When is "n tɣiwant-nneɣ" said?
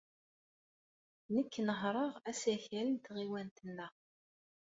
2.91-3.93